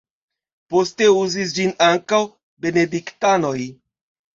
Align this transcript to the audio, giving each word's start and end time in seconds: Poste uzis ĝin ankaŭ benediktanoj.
Poste 0.73 1.11
uzis 1.19 1.55
ĝin 1.59 1.77
ankaŭ 1.91 2.25
benediktanoj. 2.67 3.59